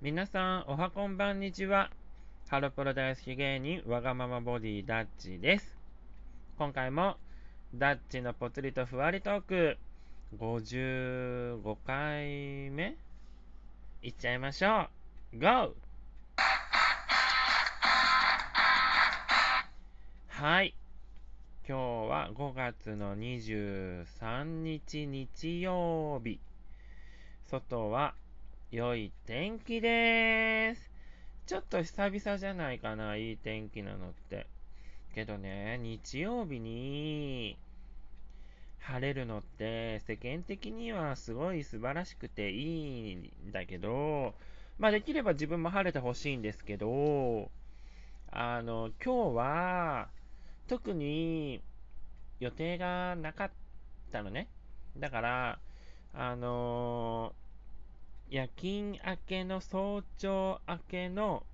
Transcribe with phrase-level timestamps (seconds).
[0.00, 1.90] 皆さん、おはこんばんにちは。
[2.46, 5.76] ハロプロ大好き芸人、わがままボディダッチです。
[6.56, 7.16] 今回も、
[7.74, 9.76] ダッチのぽつりとふわりトーク、
[10.38, 12.94] 55回目？
[14.00, 14.88] いっちゃいましょ
[15.32, 15.38] う。
[15.40, 15.74] GO!
[20.28, 20.76] はい。
[21.68, 26.38] 今日は5月の23日日曜日。
[27.48, 28.14] 外は
[28.70, 30.90] 良い天気です。
[31.46, 34.46] ちょっと久々じゃないかな、いい天気なのって。
[35.14, 37.56] けどね、日曜日に
[38.80, 44.34] 晴れるのって世間的にはすごい素晴らしくていいんだけど、
[44.78, 47.50] まあできれば自分も晴れてほしいんですけど、
[48.30, 50.08] あの、今日は
[50.66, 51.62] 特に
[52.38, 53.50] 予定がなかっ
[54.12, 54.46] たのね。
[54.98, 55.58] だから、
[56.12, 57.47] あのー
[58.30, 61.44] 夜勤明けの早朝明けの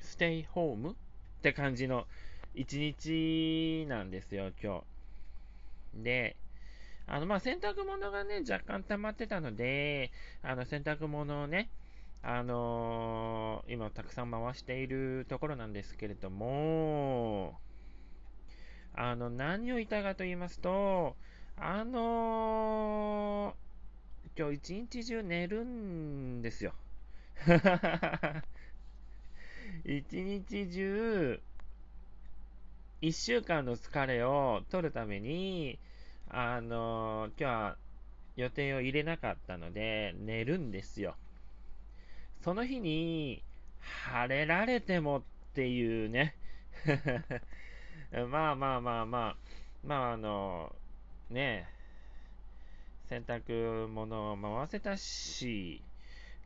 [0.00, 0.94] ステイホームっ
[1.42, 2.06] て感じの
[2.54, 4.82] 一日なんですよ、今
[5.94, 6.02] 日。
[6.04, 6.36] で、
[7.06, 10.10] あの、まあ、洗濯物がね、若干溜まってたので、
[10.42, 11.68] あの、洗濯物をね、
[12.22, 17.60] あのー、今たくさん回しているところなんですけれども、
[18.94, 21.14] あの、何を言いたいかと言いますと、
[21.58, 23.65] あのー
[24.38, 26.74] 今日一日中寝るんですよ。
[29.86, 31.40] 一日中、
[33.00, 35.78] 一週間の疲れを取るために、
[36.28, 37.76] あの、今日は
[38.36, 41.16] 予定を入れなかったので、寝るんですよ。
[42.44, 43.42] その日に、
[43.80, 45.22] 晴れられてもっ
[45.54, 46.34] ていうね。
[48.30, 49.36] まあまあまあまあ、
[49.82, 50.76] まああの、
[51.30, 51.75] ねえ
[53.08, 55.82] 洗濯物を回せたし、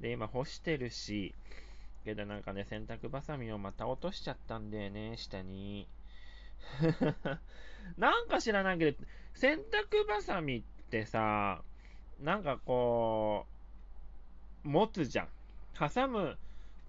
[0.00, 1.34] で、今干してるし、
[2.04, 5.88] けどなんかね、洗濯バサミをまた落としちゃったんだよね、下に。
[7.96, 9.04] なんか知らないけど、
[9.34, 11.62] 洗濯バサミってさ、
[12.20, 13.46] なんかこ
[14.64, 15.28] う、持つじゃん。
[15.78, 16.36] 挟む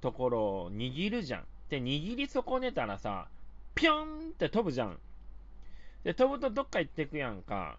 [0.01, 1.45] ところを握るじゃん。
[1.69, 3.27] で、握り損ねたらさ、
[3.75, 4.99] ぴょんって飛ぶじゃん。
[6.03, 7.77] で、飛ぶとどっか行ってくやんか。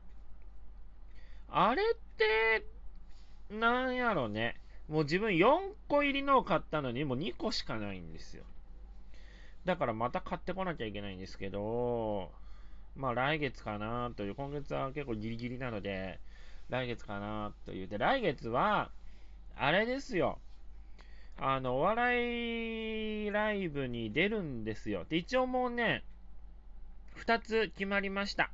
[1.54, 2.64] あれって、
[3.54, 4.56] なんやろね。
[4.88, 8.44] もう自分4個入りのを買ったのに、もう2個しかないんですよ。
[9.66, 12.32] だからまた買ってこなきゃいけないんですけど、
[12.96, 16.20] まあ来月かなという、今月は結構ギリギリなので、
[16.70, 17.88] 来月かなという。
[17.88, 18.90] で、来月は、
[19.54, 20.38] あれですよ。
[21.36, 25.04] あの、お笑いライブに出るんですよ。
[25.06, 26.02] で、一応もうね、
[27.19, 28.50] 2つ決まりました。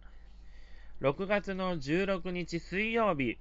[1.01, 3.39] 6月の16日水曜日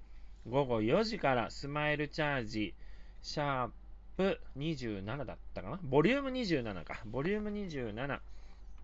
[0.47, 2.75] 午後4時からスマイルチャージ
[3.23, 3.69] シャー
[4.15, 5.79] プ27だったかな？
[5.81, 7.01] ボリューム27か。
[7.05, 8.19] ボリューム27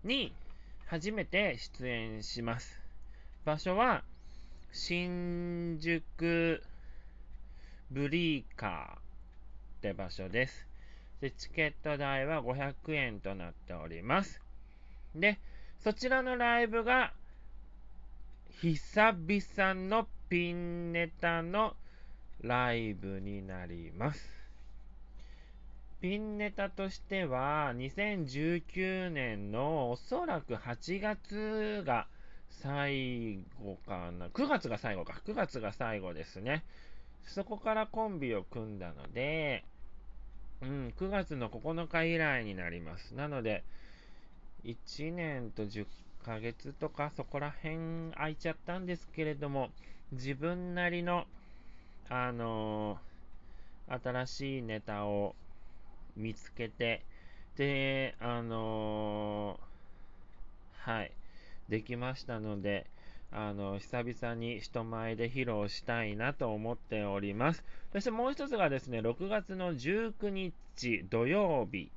[0.02, 0.32] に
[0.86, 2.80] 初めて出演します。
[3.44, 4.02] 場所は
[4.72, 6.62] 新宿
[7.92, 9.00] ブリーカーっ
[9.82, 10.66] て場所です。
[11.20, 14.40] で、チケット代は500円となっております。
[15.14, 15.38] で、
[15.84, 17.12] そちらのライブが
[18.60, 21.74] 久々のピンネタの
[22.40, 24.44] ライブになります。
[26.00, 32.06] ピンネタとしては、2019年のおそらく8月が
[32.50, 34.28] 最後かな。
[34.28, 35.20] 9月が最後か。
[35.26, 36.62] 9月が最後ですね。
[37.26, 39.64] そこからコンビを組んだので、
[40.62, 43.14] うん、9月の9日以来になります。
[43.14, 43.64] なので、
[44.64, 45.86] 1年と10
[46.24, 49.70] ヶ月とかそこら辺空いちゃったんですけれども、
[50.12, 51.26] 自分なりの、
[52.08, 55.34] あのー、新しいネタを
[56.16, 57.02] 見つけて、
[57.56, 61.12] で、あのー、はい、
[61.68, 62.86] できましたので、
[63.30, 67.64] あの、久々に人前で披露したいなと思っております。
[67.92, 71.90] そしてもう一つがですね、6月の19日土曜日、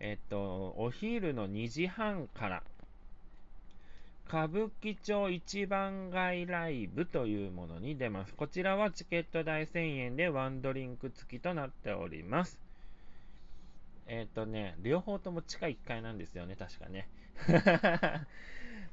[0.00, 2.62] えっと、お昼の2時半から、
[4.28, 8.34] 歌舞伎町一番街ライブというものに出ます。
[8.34, 12.60] こちらはチケット代1000円でワンドリンク付きとなっております。
[14.06, 17.08] えっ、ー、とね、両方とも地下1階なんですよね、確かね。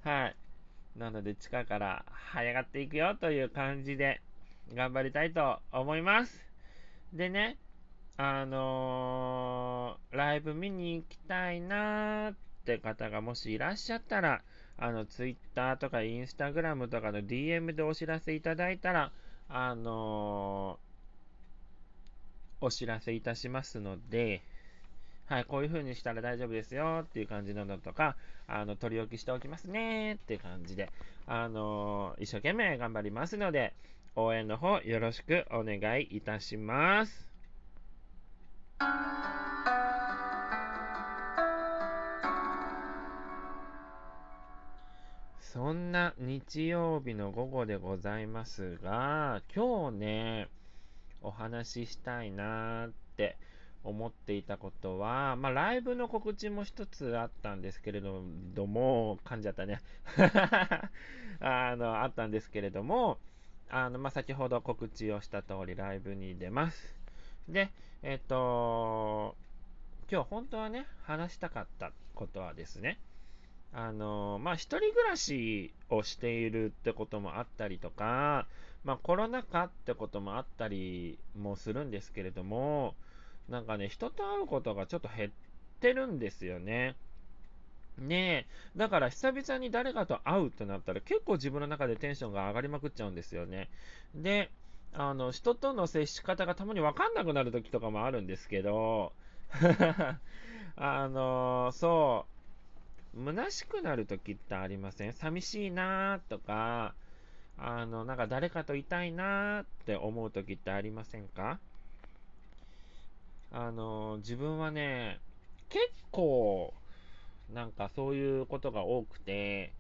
[0.04, 0.36] はい。
[0.98, 4.22] なので、地下から這い上がっていくよという感じで
[4.74, 6.50] 頑張りたいと思います。
[7.12, 7.58] でね、
[8.16, 14.42] あのー、ライブ見に行きたいなーって方がもしいらっしゃったら、
[14.78, 19.12] あの、ツイッターとかインスタグラムとかの DM でお知らせいただいたら、
[19.48, 20.80] あの
[22.62, 24.42] お知らせいたしますので、
[25.28, 28.16] はい、こういう風にしたら大丈夫ですよっていう感じなのとか、
[28.48, 30.92] あの、取り置きしておきますねっていう感じで、
[31.28, 33.74] あの一生懸命頑張りますので、
[34.16, 37.28] 応援の方よろしくお願いいたします。
[45.56, 50.48] そんな日曜日の午後でございますが、今日ね、
[51.22, 53.38] お話ししたいなーって
[53.86, 58.22] 思っていたことは、まあ、ライブの告知も一つあったんですけれど
[58.68, 59.80] も、噛んじゃったね
[61.40, 63.18] あの、あったんですけれども、
[63.70, 66.94] あの、まあ、先ほど告知をした通りライブに出ます。
[67.48, 67.70] で、
[68.04, 69.38] えっ、と、
[70.12, 73.00] 今日本当はね、話したかったことはですね、
[73.76, 78.48] あの、まあ、一人暮らしをしているってこともあったりとか、
[78.86, 82.96] まあ、コロナ禍ってこともあったりもするんですけれども、
[83.50, 85.32] なんかね、人と会うことがちょっと減っ
[85.82, 86.96] てるんですよね。
[87.98, 93.70] ねえ、だから久々に誰かと会うってなったら結構自分の中でテンションが上がりまくっちゃうんですよね。
[94.14, 94.52] で、
[94.94, 99.14] あの、人との接し方がたまにわかんなくなる時とかもあるんですけど、
[100.78, 102.35] あの、そう、
[103.18, 105.14] 虚しくなる時ってありません？
[105.14, 106.94] 寂しいなーとか、
[107.58, 111.60] あの、なんか誰かといたいなーって思う時ってありませんか？
[113.52, 115.20] あの、自分はね、
[115.70, 116.74] 結構、
[117.54, 119.72] なんかそういうことが多くて、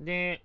[0.00, 0.42] で、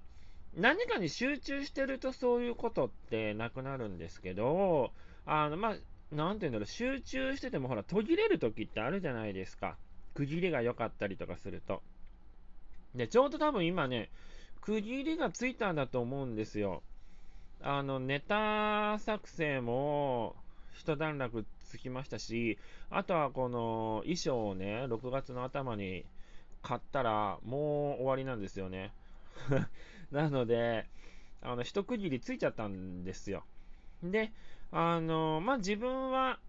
[0.56, 4.92] 何かに集中してるとそういうことってなくなるんですけど、
[5.26, 5.76] あの、まあ、
[6.16, 9.78] なんていうんだろう、集中しててもほら、途切れる時ってあるじゃないですか。
[10.14, 11.82] 区切りが良かったりとかすると。
[12.96, 14.10] で、ちょうど多分今ね、
[14.62, 16.82] 区切りがついたんだと思うんですよ。
[17.62, 20.36] あの、ネタ作成も、
[20.74, 22.58] 一段落つきましたし、
[22.90, 26.06] あとはこの衣装をね、6月の頭に
[26.62, 28.92] 買ったら、もう終わりなんですよね。
[30.12, 30.86] なので、
[31.42, 33.44] あの、一区切りついちゃったんですよ。
[34.04, 34.32] で、
[34.72, 36.40] あの、まあ、自分は、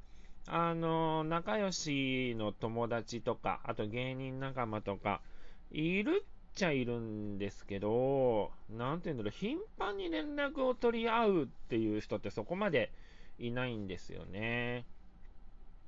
[0.46, 5.20] あの、仲良しの友達とか、あと芸人仲間とか、
[5.70, 12.90] いるっちゃいるんですけど、なんていうんだろう、頻繁に連絡を取り合うっていう人ってそこまで
[13.38, 14.84] いないんですよね。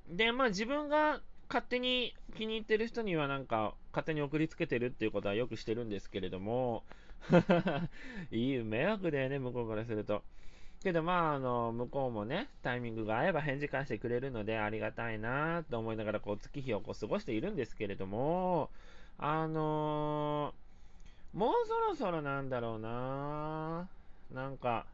[0.07, 6.83] で、まあ自分が勝手に気に入ってる人にはなんか勝手に送りつけてるっていうことはよくしてるんですけれども、
[8.31, 10.21] いい迷惑だよね、向こうからすると。
[10.83, 18.69] けどまあ、あの、向こうもね、タイミングが合えば返事返してくれるのでありがたいなと思いながら、こう、月日をこう過ごしているんですけれども、
[19.17, 20.53] あの、
[21.33, 23.87] もうそろそろなんだろうな。
[24.33, 24.85] なんか、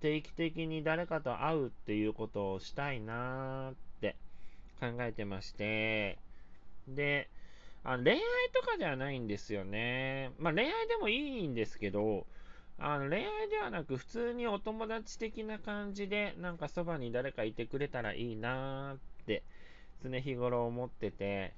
[0.00, 4.16] 定期的に誰かと会うっていうことをしたいなって
[4.80, 6.18] 考えてまして、
[6.88, 7.28] で、
[7.84, 8.20] あ恋愛
[8.52, 10.32] とかではないんですよね。
[10.38, 12.26] まあ恋愛でもいいんですけど、
[12.78, 19.42] あの恋愛ではなく普通にお友達的な感じでなんかそばに誰かいてくれたらいいなーって
[20.04, 21.54] 常日頃思ってて、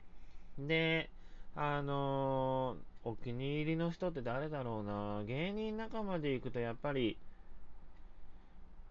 [0.59, 1.11] で、
[1.57, 7.17] あの、お気に入りの人って誰だろうな芸人仲間で行くとやっぱり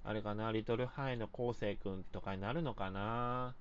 [0.08, 3.54] あれかな、リトルハイの昴生君とかになるのかな。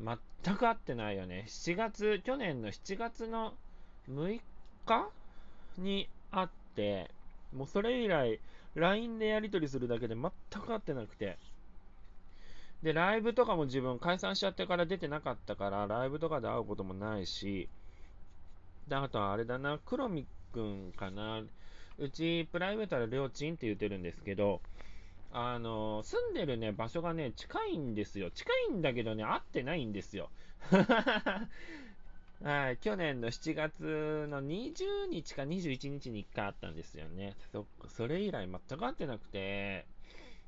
[0.00, 1.44] 全く会ってないよね。
[1.46, 3.54] 7月、去年の7月の
[4.10, 4.40] 6
[4.84, 5.08] 日
[5.78, 7.08] に会って、
[7.54, 8.40] もうそれ以来、
[8.74, 11.38] LINE でやり取りするだけで全く会ってなくて。
[12.82, 17.68] で、ライブとかも自分解散しちゃってから出てなかったから、ライブとかで会うこともないし、
[18.90, 21.42] あとはあれだな、黒見くんかな。
[21.98, 24.60] うち、プライベートはりょうちんって言ってるんですけど、
[25.32, 28.30] あの、住んでるね、場所がね、近いんですよ。
[28.30, 30.30] 近いんだけどね、会ってないんですよ。
[32.42, 37.34] はい、去年の7月の20日か21日に1回あったんですよね。
[37.50, 39.86] そそれ以来全く会ってなくて、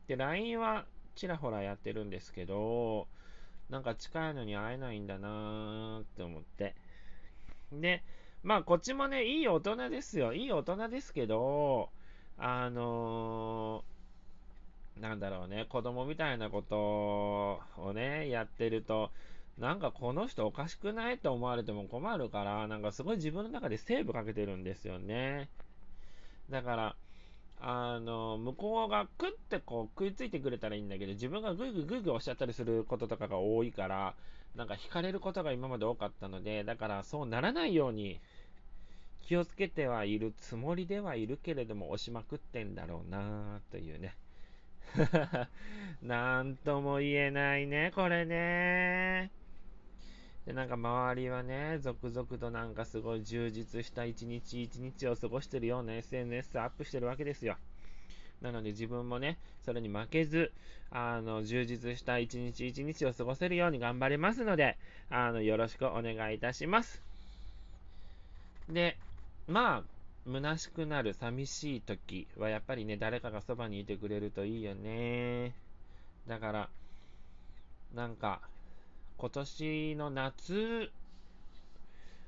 [0.07, 3.09] で、LINE はちらほらやってるんですけど、
[3.71, 6.75] なんか近いのに会えないんだなーって思って。
[7.73, 8.03] で、
[8.43, 10.33] まあこっちもね、いい大人ですよ。
[10.33, 11.91] いい大人ですけど、
[12.37, 16.77] あのーなんだろうね、子供みたいなこと
[17.81, 19.11] をね、やってると、
[19.59, 25.49] なんかこの人おかしくないって思われても困るから、なんかすごい自分の中でセーブかけてるんですよね。
[26.51, 26.97] だから、
[27.61, 34.15] あの、向こうがクってこう食いついてくれたらいいんだけど、自分がグイグイグイグイおっしゃったりすることとかが多いから、
[34.57, 38.21] なんか惹かれることが今まで多かったので、だからそうならないように
[39.29, 44.17] 気をつけてはいるつもりではいるけれども、押しまくってんだろうなというね。
[46.01, 49.31] なんとも言えないね、これね。
[50.47, 57.59] で、なんか周りはね、続々となんかすごい充実した一日一日を過ごしてるような SNS アップしてるわけですよ。
[58.41, 60.53] なので自分もね、それに負けず、
[60.91, 64.79] あの、充実した一日一日を過ごせるように頑張りますので、
[65.11, 67.03] あの、よろしくお願いいたします。
[68.71, 68.97] で、
[69.49, 69.83] まあ、
[70.31, 75.55] 虚しくなる、寂しい時はやっぱりね、誰かがそばにいてくれるといいよね。
[76.27, 76.69] だから、
[77.95, 78.43] なんか、
[79.17, 80.91] 今年の夏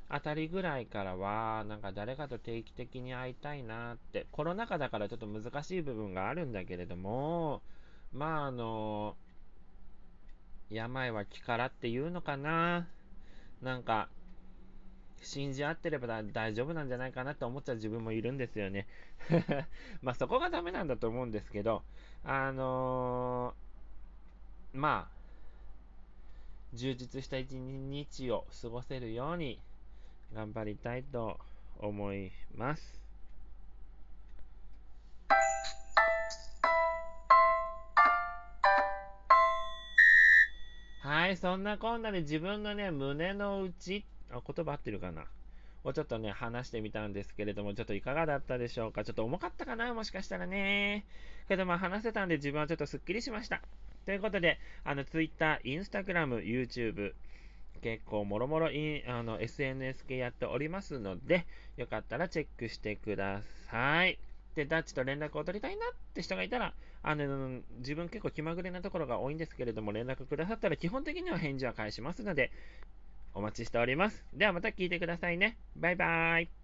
[0.09, 7.61] あたりぐらいからは、なんか誰かと定期的に会いたいなって、コロナ禍だからちょっと難しい部分があるんだけれども、
[8.15, 9.15] まああの、
[10.71, 12.89] 病は気からっていうのかな。
[13.61, 14.09] なんか、
[15.21, 18.87] 信じ合ってれば大丈夫なんじゃないかなって思っちゃう自分もいるんですよね。
[20.03, 21.83] まあそこがダメなんだと思うんですけど、
[22.25, 25.21] あのー、まあ、
[26.73, 29.61] 充実した一日を過ごせるように
[30.33, 31.39] 頑張りたいと
[31.79, 33.01] 思います。
[41.03, 45.25] はい、そんなこんなで自分のね、胸の内、あ、言葉合ってるかな？
[45.83, 49.05] をちょっとね、話してみたんですけれども、ちょっといかがだったでしょうか？
[49.05, 49.95] ちょっと重かったかな？
[49.95, 51.05] もしかしたらね。
[51.49, 53.63] けどまあ話せたんで自分はちょっとスッキリしました。
[54.07, 57.13] ということで、あの、Twitter、Instagram、YouTube、
[57.83, 61.47] 結構もろもろあの SNS 系やっておりますので、
[61.77, 64.19] よかったらチェックしてください。
[64.55, 72.51] で、ダッチと連絡を取りたいなって人がいたら、あの、自分結構気まぐれなところが多いんですけれども、連絡くださったら基本的には返事は返しますので、
[73.35, 74.25] お待ちしております。
[74.33, 75.59] ではまた聞いてくださいね。
[75.77, 76.60] バイバーイ。